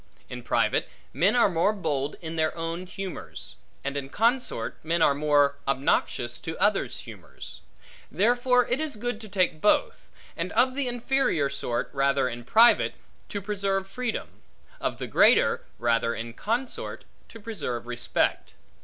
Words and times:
In 0.29 0.41
private, 0.41 0.89
men 1.13 1.35
are 1.35 1.47
more 1.47 1.73
bold 1.73 2.15
in 2.21 2.35
their 2.35 2.57
own 2.57 2.87
humors; 2.87 3.55
and 3.83 3.95
in 3.95 4.09
consort, 4.09 4.79
men 4.81 4.99
are 4.99 5.13
more 5.13 5.57
obnoxious 5.67 6.39
to 6.39 6.57
others' 6.57 7.01
humors; 7.01 7.61
therefore 8.11 8.65
it 8.67 8.79
is 8.79 8.95
good 8.95 9.21
to 9.21 9.29
take 9.29 9.61
both; 9.61 10.09
and 10.35 10.51
of 10.53 10.73
the 10.73 10.87
inferior 10.87 11.49
sort, 11.49 11.87
rather 11.93 12.27
in 12.27 12.43
private, 12.43 12.95
to 13.29 13.43
preserve 13.43 13.85
freedom; 13.87 14.41
of 14.79 14.97
the 14.97 15.05
greater, 15.05 15.67
rather 15.77 16.15
in 16.15 16.33
consort, 16.33 17.05
to 17.27 17.39
preserve 17.39 17.85
respect. 17.85 18.55